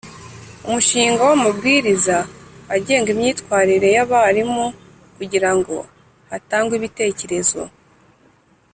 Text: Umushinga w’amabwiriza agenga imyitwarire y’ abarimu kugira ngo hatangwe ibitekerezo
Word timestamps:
Umushinga 0.67 1.21
w’amabwiriza 1.27 2.17
agenga 2.75 3.07
imyitwarire 3.15 3.87
y’ 3.95 3.99
abarimu 4.05 4.65
kugira 5.17 5.49
ngo 5.57 5.75
hatangwe 6.31 6.73
ibitekerezo 6.79 7.61